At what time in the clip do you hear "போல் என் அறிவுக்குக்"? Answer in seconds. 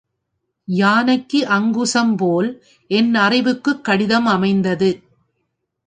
2.15-3.83